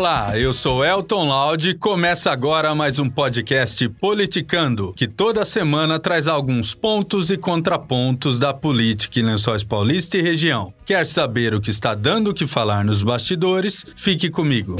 Olá, 0.00 0.38
eu 0.38 0.54
sou 0.54 0.82
Elton 0.82 1.28
Laude 1.28 1.70
e 1.70 1.74
começa 1.74 2.32
agora 2.32 2.74
mais 2.74 2.98
um 2.98 3.06
podcast 3.06 3.86
Politicando, 3.86 4.94
que 4.94 5.06
toda 5.06 5.44
semana 5.44 5.98
traz 5.98 6.26
alguns 6.26 6.74
pontos 6.74 7.30
e 7.30 7.36
contrapontos 7.36 8.38
da 8.38 8.54
política 8.54 9.20
em 9.20 9.24
Lençóis 9.24 9.62
Paulista 9.62 10.16
e 10.16 10.22
região. 10.22 10.72
Quer 10.86 11.04
saber 11.04 11.54
o 11.54 11.60
que 11.60 11.68
está 11.68 11.94
dando 11.94 12.30
o 12.30 12.34
que 12.34 12.46
falar 12.46 12.82
nos 12.82 13.02
bastidores? 13.02 13.84
Fique 13.94 14.30
comigo. 14.30 14.78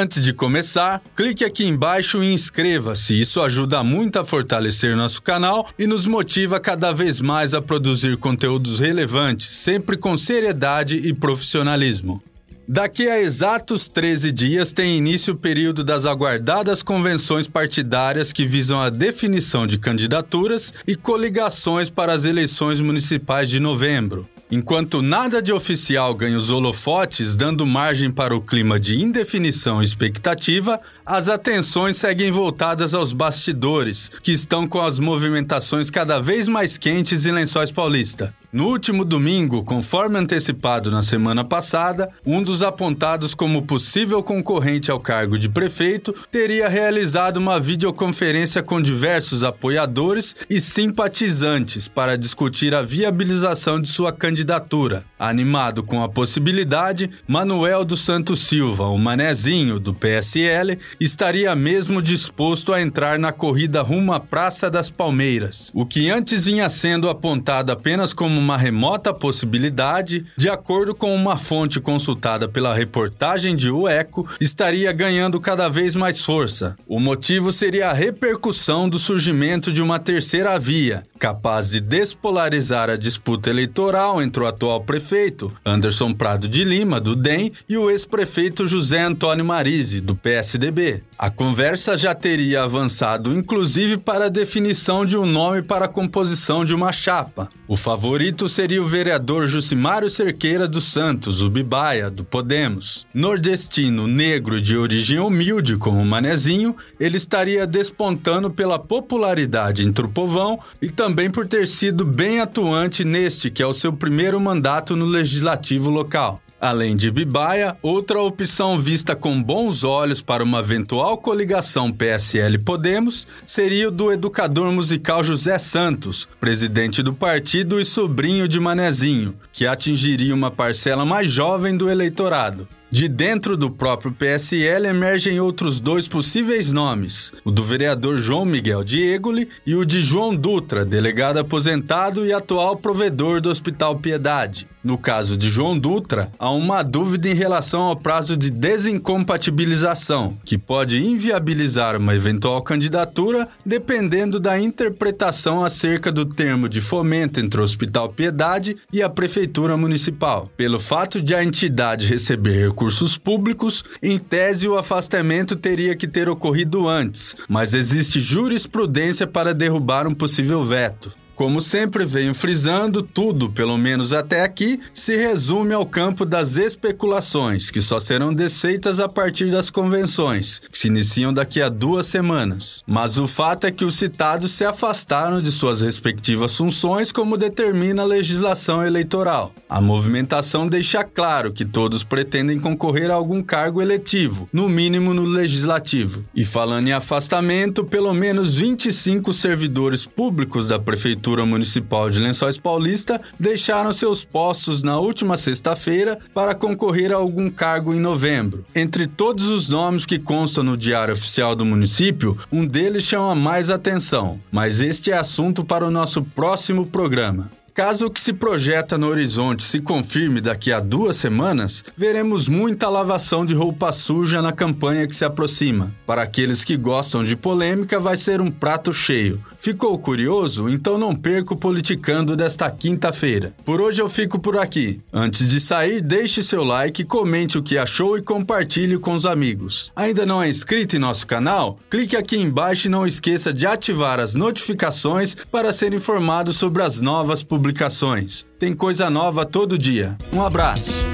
Antes 0.00 0.22
de 0.22 0.32
começar, 0.32 1.02
clique 1.16 1.44
aqui 1.44 1.64
embaixo 1.64 2.22
e 2.22 2.32
inscreva-se. 2.32 3.20
Isso 3.20 3.40
ajuda 3.40 3.82
muito 3.82 4.16
a 4.16 4.24
fortalecer 4.24 4.96
nosso 4.96 5.20
canal 5.20 5.68
e 5.76 5.88
nos 5.88 6.06
motiva 6.06 6.60
cada 6.60 6.92
vez 6.92 7.20
mais 7.20 7.52
a 7.52 7.60
produzir 7.60 8.16
conteúdos 8.16 8.78
relevantes, 8.78 9.48
sempre 9.48 9.96
com 9.96 10.16
seriedade 10.16 10.98
e 10.98 11.12
profissionalismo. 11.12 12.22
Daqui 12.68 13.08
a 13.08 13.18
exatos 13.18 13.88
13 13.88 14.30
dias 14.30 14.72
tem 14.72 14.96
início 14.96 15.34
o 15.34 15.36
período 15.36 15.82
das 15.82 16.06
aguardadas 16.06 16.80
convenções 16.80 17.48
partidárias 17.48 18.32
que 18.32 18.46
visam 18.46 18.80
a 18.80 18.90
definição 18.90 19.66
de 19.66 19.78
candidaturas 19.78 20.72
e 20.86 20.94
coligações 20.94 21.90
para 21.90 22.12
as 22.12 22.24
eleições 22.24 22.80
municipais 22.80 23.50
de 23.50 23.58
novembro. 23.58 24.28
Enquanto 24.50 25.02
nada 25.02 25.42
de 25.42 25.52
oficial 25.52 26.14
ganha 26.14 26.38
os 26.38 26.50
holofotes, 26.50 27.36
dando 27.36 27.66
margem 27.66 28.10
para 28.10 28.34
o 28.34 28.40
clima 28.40 28.80
de 28.80 28.98
indefinição 28.98 29.82
e 29.82 29.84
expectativa, 29.84 30.80
as 31.04 31.28
atenções 31.28 31.98
seguem 31.98 32.30
voltadas 32.30 32.94
aos 32.94 33.12
bastidores, 33.12 34.10
que 34.22 34.32
estão 34.32 34.66
com 34.66 34.80
as 34.80 34.98
movimentações 34.98 35.90
cada 35.90 36.18
vez 36.18 36.48
mais 36.48 36.78
quentes 36.78 37.26
em 37.26 37.32
Lençóis 37.32 37.70
Paulista. 37.70 38.34
No 38.50 38.66
último 38.68 39.04
domingo, 39.04 39.62
conforme 39.62 40.18
antecipado 40.18 40.90
na 40.90 41.02
semana 41.02 41.44
passada, 41.44 42.08
um 42.24 42.42
dos 42.42 42.62
apontados 42.62 43.34
como 43.34 43.66
possível 43.66 44.22
concorrente 44.22 44.90
ao 44.90 44.98
cargo 44.98 45.38
de 45.38 45.50
prefeito 45.50 46.14
teria 46.30 46.66
realizado 46.66 47.36
uma 47.36 47.60
videoconferência 47.60 48.62
com 48.62 48.80
diversos 48.80 49.44
apoiadores 49.44 50.34
e 50.48 50.62
simpatizantes 50.62 51.88
para 51.88 52.16
discutir 52.16 52.74
a 52.74 52.80
viabilização 52.80 53.78
de 53.78 53.88
sua 53.90 54.12
candidatura. 54.12 55.04
Animado 55.18 55.82
com 55.82 56.00
a 56.02 56.08
possibilidade, 56.08 57.10
Manuel 57.26 57.84
dos 57.84 58.04
Santos 58.04 58.46
Silva, 58.46 58.86
o 58.86 58.96
manezinho 58.96 59.80
do 59.80 59.92
PSL, 59.92 60.78
estaria 61.00 61.54
mesmo 61.56 62.00
disposto 62.00 62.72
a 62.72 62.80
entrar 62.80 63.18
na 63.18 63.32
corrida 63.32 63.82
rumo 63.82 64.12
à 64.12 64.20
Praça 64.20 64.70
das 64.70 64.90
Palmeiras, 64.90 65.72
o 65.74 65.84
que 65.84 66.08
antes 66.08 66.44
vinha 66.44 66.68
sendo 66.68 67.08
apontado 67.08 67.72
apenas 67.72 68.12
como 68.12 68.38
uma 68.38 68.56
remota 68.56 69.12
possibilidade, 69.12 70.24
de 70.36 70.48
acordo 70.48 70.94
com 70.94 71.12
uma 71.14 71.36
fonte 71.36 71.80
consultada 71.80 72.48
pela 72.48 72.72
reportagem 72.72 73.56
de 73.56 73.70
O 73.70 73.88
Eco, 73.88 74.28
estaria 74.40 74.92
ganhando 74.92 75.40
cada 75.40 75.68
vez 75.68 75.96
mais 75.96 76.24
força. 76.24 76.76
O 76.86 77.00
motivo 77.00 77.50
seria 77.50 77.90
a 77.90 77.92
repercussão 77.92 78.88
do 78.88 78.98
surgimento 78.98 79.72
de 79.72 79.82
uma 79.82 79.98
terceira 79.98 80.58
via, 80.60 81.02
capaz 81.18 81.70
de 81.70 81.80
despolarizar 81.80 82.88
a 82.88 82.96
disputa 82.96 83.50
eleitoral 83.50 84.22
entre 84.22 84.42
o 84.42 84.46
atual 84.46 84.80
prefeito, 84.82 85.52
Anderson 85.66 86.14
Prado 86.14 86.48
de 86.48 86.62
Lima, 86.64 87.00
do 87.00 87.16
DEM, 87.16 87.52
e 87.68 87.76
o 87.76 87.90
ex-prefeito 87.90 88.66
José 88.66 89.02
Antônio 89.02 89.44
Marise, 89.44 90.00
do 90.00 90.14
PSDB. 90.14 91.02
A 91.18 91.28
conversa 91.30 91.96
já 91.96 92.14
teria 92.14 92.62
avançado, 92.62 93.34
inclusive, 93.34 93.96
para 93.96 94.26
a 94.26 94.30
definição 94.30 95.04
de 95.04 95.18
um 95.18 95.26
nome 95.26 95.62
para 95.62 95.86
a 95.86 95.88
composição 95.88 96.64
de 96.64 96.74
uma 96.74 96.92
chapa. 96.92 97.48
O 97.66 97.76
favorito 97.76 98.48
seria 98.48 98.82
o 98.82 98.86
vereador 98.86 99.46
Jucimário 99.46 100.08
Cerqueira 100.08 100.68
dos 100.68 100.84
Santos, 100.84 101.42
o 101.42 101.50
Bibaia, 101.50 102.08
do 102.08 102.24
Podemos. 102.24 103.06
Nordestino, 103.12 104.06
negro 104.06 104.60
de 104.60 104.76
origem 104.76 105.18
humilde 105.18 105.76
como 105.76 106.04
Manezinho, 106.04 106.74
ele 107.00 107.16
estaria 107.16 107.66
despontando 107.66 108.50
pela 108.50 108.78
popularidade 108.78 109.86
entre 109.86 110.06
o 110.06 110.08
povão 110.08 110.58
e 110.80 110.88
também 110.88 111.07
por 111.30 111.46
ter 111.46 111.66
sido 111.66 112.04
bem 112.04 112.40
atuante 112.40 113.04
neste, 113.04 113.50
que 113.50 113.62
é 113.62 113.66
o 113.66 113.72
seu 113.72 113.92
primeiro 113.92 114.40
mandato 114.40 114.96
no 114.96 115.04
legislativo 115.04 115.90
local. 115.90 116.40
Além 116.60 116.96
de 116.96 117.08
Bibaia, 117.10 117.76
outra 117.80 118.20
opção 118.20 118.80
vista 118.80 119.14
com 119.14 119.40
bons 119.40 119.84
olhos 119.84 120.20
para 120.20 120.42
uma 120.42 120.58
eventual 120.58 121.16
coligação 121.16 121.92
PSL-Podemos 121.92 123.28
seria 123.46 123.88
o 123.88 123.92
do 123.92 124.10
educador 124.10 124.72
musical 124.72 125.22
José 125.22 125.56
Santos, 125.56 126.28
presidente 126.40 127.00
do 127.00 127.14
partido 127.14 127.80
e 127.80 127.84
sobrinho 127.84 128.48
de 128.48 128.58
Manezinho, 128.58 129.36
que 129.52 129.66
atingiria 129.66 130.34
uma 130.34 130.50
parcela 130.50 131.06
mais 131.06 131.30
jovem 131.30 131.76
do 131.76 131.88
eleitorado. 131.88 132.66
De 132.90 133.06
dentro 133.06 133.54
do 133.54 133.70
próprio 133.70 134.10
PSL 134.10 134.86
emergem 134.86 135.38
outros 135.38 135.78
dois 135.78 136.08
possíveis 136.08 136.72
nomes: 136.72 137.32
o 137.44 137.50
do 137.50 137.62
vereador 137.62 138.16
João 138.16 138.46
Miguel 138.46 138.82
Diegoli 138.82 139.48
e 139.66 139.74
o 139.74 139.84
de 139.84 140.00
João 140.00 140.34
Dutra, 140.34 140.86
delegado 140.86 141.36
aposentado 141.36 142.24
e 142.24 142.32
atual 142.32 142.76
provedor 142.76 143.42
do 143.42 143.50
Hospital 143.50 143.96
Piedade. 143.96 144.66
No 144.88 144.96
caso 144.96 145.36
de 145.36 145.50
João 145.50 145.78
Dutra, 145.78 146.32
há 146.38 146.50
uma 146.50 146.82
dúvida 146.82 147.28
em 147.28 147.34
relação 147.34 147.82
ao 147.82 147.94
prazo 147.94 148.38
de 148.38 148.50
desincompatibilização, 148.50 150.38
que 150.46 150.56
pode 150.56 151.04
inviabilizar 151.04 151.94
uma 151.94 152.14
eventual 152.14 152.62
candidatura 152.62 153.46
dependendo 153.66 154.40
da 154.40 154.58
interpretação 154.58 155.62
acerca 155.62 156.10
do 156.10 156.24
termo 156.24 156.70
de 156.70 156.80
fomento 156.80 157.38
entre 157.38 157.60
o 157.60 157.64
Hospital 157.64 158.08
Piedade 158.08 158.78
e 158.90 159.02
a 159.02 159.10
Prefeitura 159.10 159.76
Municipal. 159.76 160.50
Pelo 160.56 160.80
fato 160.80 161.20
de 161.20 161.34
a 161.34 161.44
entidade 161.44 162.06
receber 162.06 162.68
recursos 162.68 163.18
públicos, 163.18 163.84
em 164.02 164.18
tese 164.18 164.66
o 164.66 164.78
afastamento 164.78 165.54
teria 165.54 165.94
que 165.94 166.08
ter 166.08 166.30
ocorrido 166.30 166.88
antes, 166.88 167.36
mas 167.46 167.74
existe 167.74 168.22
jurisprudência 168.22 169.26
para 169.26 169.52
derrubar 169.52 170.08
um 170.08 170.14
possível 170.14 170.64
veto. 170.64 171.12
Como 171.38 171.60
sempre 171.60 172.04
venho 172.04 172.34
frisando, 172.34 173.00
tudo, 173.00 173.48
pelo 173.48 173.78
menos 173.78 174.12
até 174.12 174.42
aqui, 174.42 174.80
se 174.92 175.16
resume 175.16 175.72
ao 175.72 175.86
campo 175.86 176.26
das 176.26 176.56
especulações, 176.56 177.70
que 177.70 177.80
só 177.80 178.00
serão 178.00 178.34
desfeitas 178.34 178.98
a 178.98 179.08
partir 179.08 179.48
das 179.48 179.70
convenções, 179.70 180.60
que 180.68 180.76
se 180.76 180.88
iniciam 180.88 181.32
daqui 181.32 181.62
a 181.62 181.68
duas 181.68 182.06
semanas. 182.06 182.82
Mas 182.84 183.18
o 183.18 183.28
fato 183.28 183.68
é 183.68 183.70
que 183.70 183.84
os 183.84 183.94
citados 183.94 184.50
se 184.50 184.64
afastaram 184.64 185.40
de 185.40 185.52
suas 185.52 185.80
respectivas 185.80 186.56
funções, 186.56 187.12
como 187.12 187.36
determina 187.36 188.02
a 188.02 188.04
legislação 188.04 188.84
eleitoral. 188.84 189.54
A 189.68 189.80
movimentação 189.80 190.66
deixa 190.66 191.04
claro 191.04 191.52
que 191.52 191.64
todos 191.64 192.02
pretendem 192.02 192.58
concorrer 192.58 193.12
a 193.12 193.14
algum 193.14 193.44
cargo 193.44 193.80
eletivo, 193.80 194.48
no 194.52 194.68
mínimo 194.68 195.14
no 195.14 195.22
legislativo. 195.22 196.24
E 196.34 196.44
falando 196.44 196.88
em 196.88 196.92
afastamento, 196.92 197.84
pelo 197.84 198.12
menos 198.12 198.56
25 198.56 199.32
servidores 199.32 200.04
públicos 200.04 200.66
da 200.66 200.80
prefeitura 200.80 201.27
Prefeitura 201.28 201.44
Municipal 201.44 202.08
de 202.08 202.20
Lençóis 202.20 202.58
Paulista 202.58 203.20
deixaram 203.38 203.92
seus 203.92 204.24
postos 204.24 204.82
na 204.82 204.98
última 204.98 205.36
sexta-feira 205.36 206.18
para 206.32 206.54
concorrer 206.54 207.12
a 207.12 207.16
algum 207.16 207.50
cargo 207.50 207.92
em 207.92 208.00
novembro. 208.00 208.64
Entre 208.74 209.06
todos 209.06 209.48
os 209.48 209.68
nomes 209.68 210.06
que 210.06 210.18
constam 210.18 210.64
no 210.64 210.76
Diário 210.76 211.12
Oficial 211.12 211.54
do 211.54 211.66
município, 211.66 212.38
um 212.50 212.66
deles 212.66 213.02
chama 213.02 213.34
mais 213.34 213.68
atenção, 213.68 214.40
mas 214.50 214.80
este 214.80 215.10
é 215.10 215.18
assunto 215.18 215.64
para 215.64 215.86
o 215.86 215.90
nosso 215.90 216.22
próximo 216.22 216.86
programa. 216.86 217.57
Caso 217.78 218.06
o 218.06 218.10
que 218.10 218.20
se 218.20 218.32
projeta 218.32 218.98
no 218.98 219.06
horizonte 219.06 219.62
se 219.62 219.78
confirme 219.78 220.40
daqui 220.40 220.72
a 220.72 220.80
duas 220.80 221.16
semanas, 221.16 221.84
veremos 221.96 222.48
muita 222.48 222.88
lavação 222.88 223.46
de 223.46 223.54
roupa 223.54 223.92
suja 223.92 224.42
na 224.42 224.50
campanha 224.50 225.06
que 225.06 225.14
se 225.14 225.24
aproxima. 225.24 225.94
Para 226.04 226.22
aqueles 226.22 226.64
que 226.64 226.76
gostam 226.76 227.22
de 227.22 227.36
polêmica, 227.36 228.00
vai 228.00 228.16
ser 228.16 228.40
um 228.40 228.50
prato 228.50 228.92
cheio. 228.92 229.40
Ficou 229.60 229.98
curioso? 229.98 230.68
Então 230.68 230.96
não 230.96 231.14
perca 231.14 231.54
o 231.54 231.56
Politicando 231.56 232.36
desta 232.36 232.70
quinta-feira. 232.70 233.54
Por 233.64 233.80
hoje 233.80 234.00
eu 234.00 234.08
fico 234.08 234.38
por 234.38 234.56
aqui. 234.56 235.00
Antes 235.12 235.48
de 235.48 235.60
sair, 235.60 236.00
deixe 236.00 236.42
seu 236.42 236.62
like, 236.62 237.04
comente 237.04 237.58
o 237.58 237.62
que 237.62 237.76
achou 237.76 238.16
e 238.16 238.22
compartilhe 238.22 238.98
com 238.98 239.14
os 239.14 239.26
amigos. 239.26 239.92
Ainda 239.94 240.24
não 240.24 240.42
é 240.42 240.48
inscrito 240.48 240.96
em 240.96 241.00
nosso 241.00 241.26
canal? 241.26 241.78
Clique 241.90 242.16
aqui 242.16 242.38
embaixo 242.38 242.86
e 242.86 242.90
não 242.90 243.06
esqueça 243.06 243.52
de 243.52 243.66
ativar 243.66 244.20
as 244.20 244.34
notificações 244.34 245.36
para 245.50 245.72
ser 245.72 245.92
informado 245.92 246.52
sobre 246.52 246.82
as 246.82 247.00
novas 247.00 247.42
publicações. 247.68 248.46
Tem 248.58 248.74
coisa 248.74 249.10
nova 249.10 249.44
todo 249.44 249.76
dia. 249.76 250.16
Um 250.32 250.42
abraço. 250.42 251.06